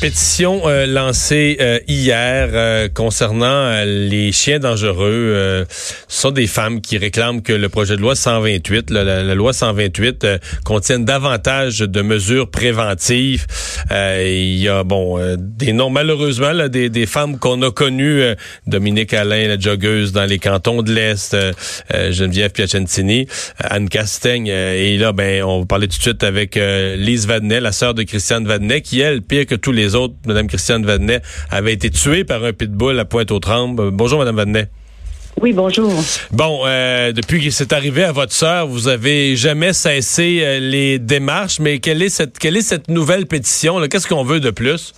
[0.00, 5.64] Pétition euh, lancée euh, hier euh, concernant les chiens dangereux.
[5.70, 10.26] ce sont des femmes qui réclament que le projet de loi 128, la, loi 128,
[10.64, 13.46] contienne davantage de mesures préventives.
[13.90, 18.22] Il y a bon des noms malheureusement là, des, des femmes qu'on a connues,
[18.66, 21.36] Dominique Alain, la joggeuse dans les cantons de l'Est,
[22.10, 23.26] Geneviève Piacentini,
[23.58, 24.48] Anne Castaigne.
[24.48, 28.02] et là, ben, on va parler tout de suite avec Lise Vadnet, la sœur de
[28.02, 32.24] Christiane Vadnet, qui elle, pire que tous les autres, Mme Christiane Vadnet, avait été tuée
[32.24, 33.90] par un pitbull à Pointe-aux-Trembles.
[33.90, 34.68] Bonjour, Mme Vadnet.
[35.40, 35.92] Oui, bonjour.
[36.32, 40.98] Bon, euh, depuis que c'est arrivé à votre sœur, vous avez jamais cessé euh, les
[40.98, 43.78] démarches, mais quelle est cette, quelle est cette nouvelle pétition?
[43.88, 44.94] Qu'est-ce qu'on veut de plus?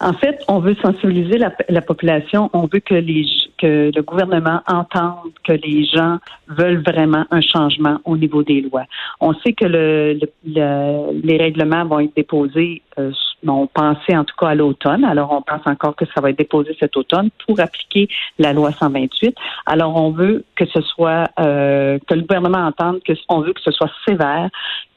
[0.00, 2.50] En fait, on veut sensibiliser la, population.
[2.52, 3.26] On veut que, les,
[3.58, 8.84] que le gouvernement entende que les gens veulent vraiment un changement au niveau des lois.
[9.20, 13.12] On sait que le, les règlements vont être déposés, euh,
[13.46, 15.04] on pensait en tout cas à l'automne.
[15.04, 18.72] Alors, on pense encore que ça va être déposé cet automne pour appliquer la loi
[18.72, 19.34] 128.
[19.66, 23.60] Alors, on veut que ce soit euh, que le gouvernement entende que on veut que
[23.60, 24.48] ce soit sévère,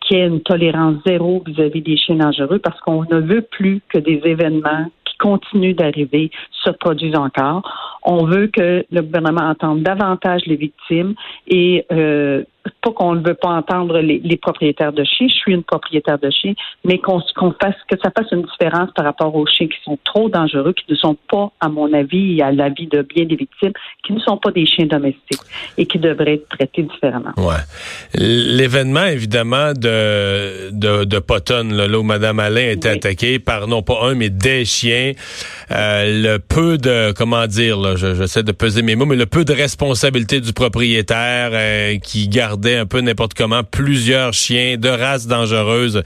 [0.02, 3.82] qu'il y ait une tolérance zéro vis-à-vis des chiens dangereux parce qu'on ne veut plus
[3.90, 6.32] que des événements qui continuent d'arriver
[6.64, 7.91] se produisent encore.
[8.04, 11.14] On veut que le gouvernement entende davantage les victimes
[11.48, 12.44] et euh,
[12.82, 16.30] pas qu'on ne veut pas entendre les, propriétaires de chiens, je suis une propriétaire de
[16.30, 17.22] chiens, mais qu'on
[17.62, 20.86] fasse que ça fasse une différence par rapport aux chiens qui sont trop dangereux, qui
[20.90, 23.74] ne sont pas, à mon avis, et à l'avis de bien des victimes,
[24.06, 25.42] qui ne sont pas des chiens domestiques
[25.78, 27.32] et qui devraient être traités différemment.
[27.38, 27.62] Ouais.
[28.16, 33.82] L'événement, évidemment, de, de, de Potton, là, où Mme Alain a été attaquée par non
[33.82, 35.14] pas un, mais des chiens,
[35.72, 39.54] euh, le peu de, comment dire, j'essaie de peser mes mots, mais le peu de
[39.54, 46.04] responsabilité du propriétaire euh, qui garde un peu n'importe comment plusieurs chiens de races dangereuses.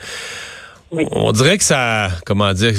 [0.92, 2.74] On dirait que ça, comment dire,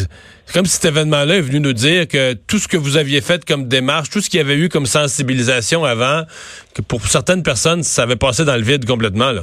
[0.46, 3.20] c'est comme si cet événement-là est venu nous dire que tout ce que vous aviez
[3.20, 6.22] fait comme démarche, tout ce qu'il y avait eu comme sensibilisation avant,
[6.74, 9.42] que pour certaines personnes, ça avait passé dans le vide complètement, là.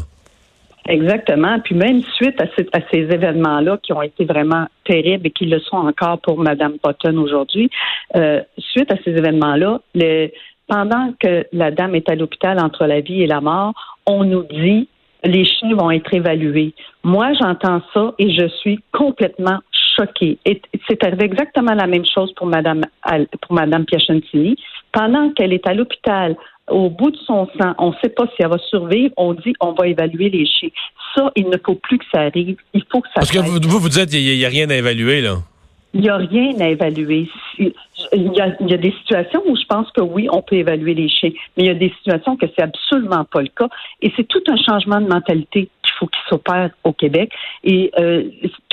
[0.85, 1.59] Exactement.
[1.61, 5.77] Puis même suite à, ces événements-là qui ont été vraiment terribles et qui le sont
[5.77, 7.69] encore pour Mme Potton aujourd'hui,
[8.15, 9.79] euh, suite à ces événements-là,
[10.73, 13.73] pendant que la dame est à l'hôpital entre la vie et la mort,
[14.07, 14.87] on nous dit
[15.23, 16.73] les chiens vont être évalués.
[17.03, 19.59] Moi, j'entends ça et je suis complètement
[19.95, 20.39] choquée.
[20.45, 22.81] Et c'est exactement la même chose pour Madame
[23.41, 24.55] pour Madame Piacentini.
[24.91, 26.35] Pendant qu'elle est à l'hôpital,
[26.67, 29.13] au bout de son sang, on ne sait pas si elle va survivre.
[29.15, 30.69] On dit on va évaluer les chiens.
[31.13, 32.57] Ça, il ne faut plus que ça arrive.
[32.73, 33.19] Il faut que ça.
[33.19, 35.35] Parce que vous, vous, dites il n'y a, rien à évaluer là.
[35.93, 37.29] Il n'y a rien à évaluer.
[37.59, 37.71] Il
[38.33, 41.63] y, a, des situations où je pense que oui, on peut évaluer les chiens, mais
[41.63, 43.69] il y a des situations que c'est absolument pas le cas.
[44.01, 47.31] Et c'est tout un changement de mentalité qu'il faut qu'il s'opère au Québec.
[47.63, 48.23] Et euh,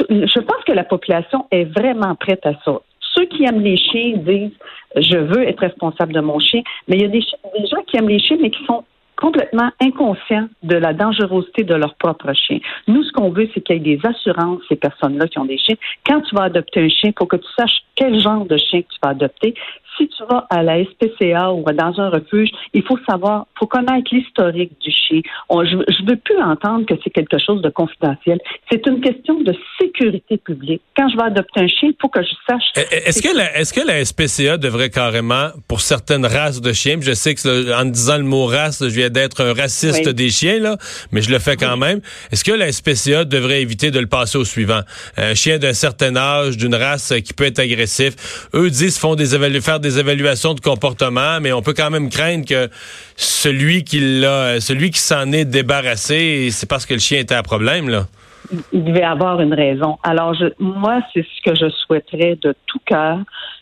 [0.08, 2.80] je pense que la population est vraiment prête à ça.
[3.14, 4.56] Ceux qui aiment les chiens disent
[4.96, 7.96] je veux être responsable de mon chien, mais il y a des, des gens qui
[7.96, 8.84] aiment les chiens mais qui sont
[9.20, 12.58] complètement inconscients de la dangerosité de leur propre chien.
[12.88, 15.58] Nous, ce qu'on veut, c'est qu'il y ait des assurances, ces personnes-là qui ont des
[15.58, 15.76] chiens.
[16.06, 18.80] Quand tu vas adopter un chien, il faut que tu saches quel genre de chien
[18.80, 19.54] tu vas adopter.
[20.00, 24.08] Si tu vas à la SPCA ou dans un refuge, il faut savoir, faut connaître
[24.12, 25.20] l'historique du chien.
[25.50, 28.38] je ne veux plus entendre que c'est quelque chose de confidentiel.
[28.70, 30.80] C'est une question de sécurité publique.
[30.96, 32.62] Quand je vais adopter un chien, il faut que je sache.
[32.76, 36.72] Eh, eh, est-ce que, la, est-ce que la SPCA devrait carrément, pour certaines races de
[36.72, 40.30] chiens, je sais que en disant le mot race, je viens d'être un raciste des
[40.30, 40.78] chiens, là,
[41.12, 42.00] mais je le fais quand même.
[42.32, 44.80] Est-ce que la SPCA devrait éviter de le passer au suivant?
[45.18, 48.14] Un chien d'un certain âge, d'une race qui peut être agressif
[48.54, 52.44] eux disent font des faire des évaluations de comportement, mais on peut quand même craindre
[52.46, 52.68] que
[53.16, 57.42] celui qui l'a, celui qui s'en est débarrassé, c'est parce que le chien était à
[57.42, 58.06] problème là.
[58.72, 59.98] Il devait avoir une raison.
[60.02, 63.18] Alors moi, c'est ce que je souhaiterais de tout cœur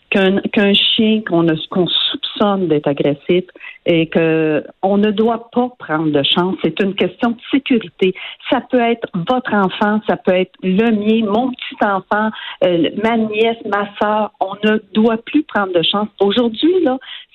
[0.09, 3.45] qu'un chien qu'on qu'on soupçonne d'être agressif
[3.85, 6.55] et que on ne doit pas prendre de chance.
[6.63, 8.13] C'est une question de sécurité.
[8.49, 12.29] Ça peut être votre enfant, ça peut être le mien, mon petit enfant,
[12.63, 14.31] euh, ma nièce, ma soeur.
[14.39, 16.07] On ne doit plus prendre de chance.
[16.19, 16.73] Aujourd'hui,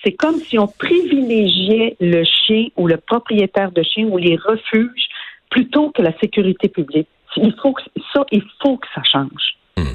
[0.02, 5.08] c'est comme si on privilégiait le chien ou le propriétaire de chien ou les refuges
[5.50, 7.08] plutôt que la sécurité publique.
[7.36, 7.74] Il faut
[8.12, 9.56] ça, il faut que ça change.
[9.76, 9.94] Hmm.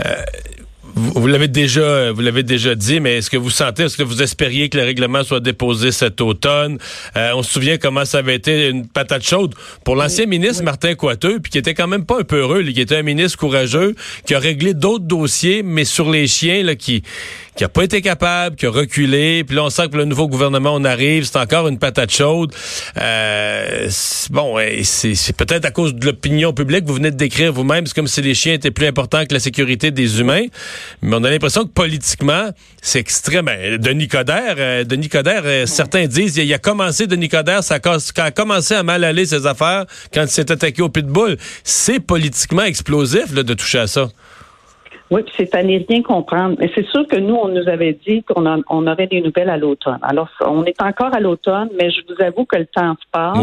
[0.00, 0.22] Euh,
[0.98, 4.22] Vous, l'avez déjà, vous l'avez déjà dit, mais est-ce que vous sentez, est-ce que vous
[4.22, 6.78] espériez que le règlement soit déposé cet automne?
[7.18, 9.54] Euh, On se souvient comment ça avait été une patate chaude
[9.84, 12.80] pour l'ancien ministre Martin Coiteux, puis qui était quand même pas un peu heureux, qui
[12.80, 13.94] était un ministre courageux,
[14.24, 17.02] qui a réglé d'autres dossiers, mais sur les chiens là, qui
[17.56, 19.42] qui a pas été capable, qui a reculé.
[19.42, 22.54] Puis là, on sent que le nouveau gouvernement, on arrive, c'est encore une patate chaude.
[23.00, 23.88] Euh,
[24.30, 27.86] bon, c'est peut-être à cause de l'opinion publique vous venez de décrire vous-même.
[27.86, 30.44] C'est comme si les chiens étaient plus importants que la sécurité des humains.
[31.02, 32.50] Mais on a l'impression que politiquement,
[32.82, 33.46] c'est extrême.
[33.46, 37.76] Ben, Denis Coderre, euh, Denis Coderre, euh, certains disent, il a commencé, Denis Coderre, ça
[37.76, 41.36] a, commencé à mal aller ses affaires quand il s'est attaqué au pitbull.
[41.64, 44.08] C'est politiquement explosif là, de toucher à ça.
[45.10, 46.56] Oui, c'est à n'y rien comprendre.
[46.58, 49.56] Mais c'est sûr que nous, on nous avait dit qu'on on aurait des nouvelles à
[49.56, 49.98] l'automne.
[50.02, 53.38] Alors, on est encore à l'automne, mais je vous avoue que le temps se passe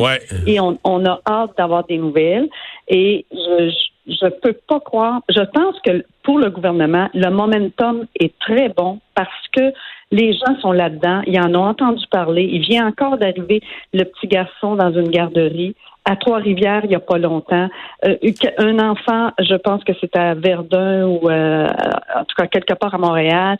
[0.45, 2.49] et on, on, a hâte d'avoir des nouvelles.
[2.89, 3.92] Et je, je
[4.41, 5.21] peux pas croire.
[5.29, 9.73] Je pense que pour le gouvernement, le momentum est très bon parce que
[10.11, 11.21] les gens sont là-dedans.
[11.25, 12.43] Ils en ont entendu parler.
[12.43, 13.61] Il vient encore d'arriver
[13.93, 17.69] le petit garçon dans une garderie à Trois-Rivières il n'y a pas longtemps.
[18.05, 18.17] Euh,
[18.57, 21.67] un enfant, je pense que c'est à Verdun ou euh,
[22.15, 23.57] en tout cas quelque part à Montréal.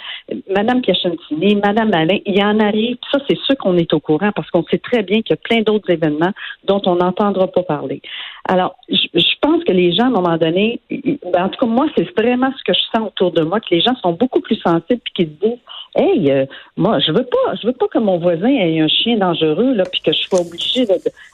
[0.54, 2.98] Madame Piachentini, Madame Alain, il y en arrive.
[3.12, 5.38] Ça, c'est sûr qu'on est au courant parce qu'on sait très bien qu'il y a
[5.38, 6.34] plein d'autres événements
[6.66, 8.02] dont on n'entendra pas parler.
[8.46, 10.82] Alors, je, pense que les gens, à un moment donné,
[11.38, 13.82] en tout cas, moi, c'est vraiment ce que je sens autour de moi, que les
[13.82, 15.30] gens sont beaucoup plus sensibles et qu'ils
[15.96, 16.46] Hey, euh,
[16.76, 19.84] moi, je veux pas, je veux pas que mon voisin ait un chien dangereux, là,
[19.92, 20.88] puis que je sois obligé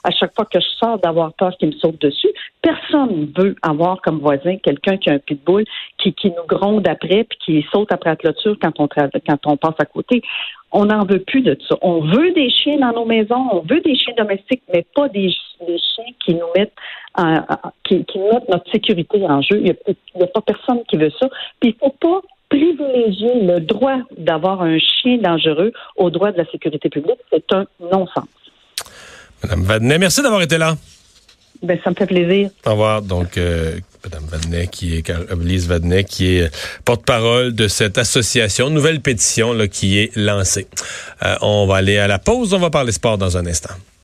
[0.04, 2.28] à chaque fois que je sors d'avoir peur qu'il me saute dessus.
[2.60, 5.64] Personne ne veut avoir comme voisin quelqu'un qui a un pitbull
[5.96, 9.56] qui, qui nous gronde après puis qui saute après la clôture quand on, quand on
[9.56, 10.22] passe à côté.
[10.72, 11.76] On n'en veut plus de ça.
[11.80, 15.30] On veut des chiens dans nos maisons, on veut des chiens domestiques, mais pas des,
[15.30, 16.74] chiens qui nous mettent
[17.84, 19.56] qui, qui mettent notre sécurité en jeu.
[19.56, 19.74] Il
[20.16, 21.28] n'y a, pas personne qui veut ça.
[21.60, 26.44] Puis il faut pas privilégier le droit d'avoir un chien dangereux au droit de la
[26.50, 27.18] sécurité publique.
[27.30, 28.26] C'est un non-sens.
[29.42, 30.76] Madame Vadnet, merci d'avoir été là.
[31.62, 32.50] Ben, ça me fait plaisir.
[32.66, 33.02] Au revoir.
[33.02, 36.50] Donc, euh, Madame Vadnet, qui est, Lise Vadnet, qui est
[36.84, 40.68] porte-parole de cette association, nouvelle pétition là, qui est lancée.
[41.22, 42.54] Euh, on va aller à la pause.
[42.54, 43.74] On va parler sport dans un instant.